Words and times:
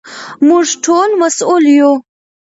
موږ 0.47 0.67
ټول 0.83 1.09
مسوول 1.21 1.63
یو. 1.79 1.91